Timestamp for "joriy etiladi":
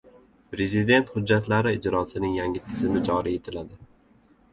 3.11-3.79